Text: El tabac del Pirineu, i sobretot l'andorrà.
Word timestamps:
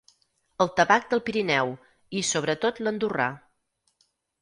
El 0.65 0.71
tabac 0.79 1.05
del 1.11 1.21
Pirineu, 1.27 1.75
i 2.21 2.25
sobretot 2.33 2.83
l'andorrà. 2.85 3.33